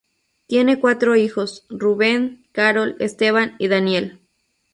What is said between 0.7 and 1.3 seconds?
cuatro